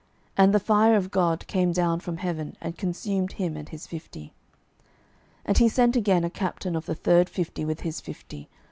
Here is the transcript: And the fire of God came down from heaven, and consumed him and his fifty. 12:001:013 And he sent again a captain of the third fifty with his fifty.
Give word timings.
And 0.35 0.51
the 0.51 0.59
fire 0.59 0.95
of 0.95 1.11
God 1.11 1.45
came 1.45 1.71
down 1.71 1.99
from 1.99 2.17
heaven, 2.17 2.55
and 2.59 2.75
consumed 2.75 3.33
him 3.33 3.55
and 3.55 3.69
his 3.69 3.85
fifty. 3.85 4.33
12:001:013 5.41 5.41
And 5.45 5.57
he 5.59 5.69
sent 5.69 5.95
again 5.95 6.23
a 6.23 6.29
captain 6.31 6.75
of 6.75 6.87
the 6.87 6.95
third 6.95 7.29
fifty 7.29 7.63
with 7.63 7.81
his 7.81 8.01
fifty. 8.01 8.49